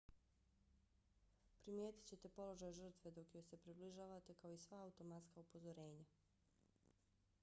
[1.65, 6.05] primijetit ćete položaj žrtve dok joj se približavate kao i i sva automatska upozorenja